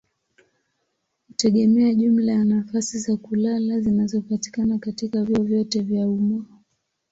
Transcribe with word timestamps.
hutegemea 1.27 1.93
jumla 1.93 2.31
ya 2.31 2.43
nafasi 2.43 2.99
za 2.99 3.17
kulala 3.17 3.79
zinazopatikana 3.79 4.79
katika 4.79 5.23
vyuo 5.23 5.43
vyote 5.43 5.79
vya 5.81 6.07
umma. 6.09 6.45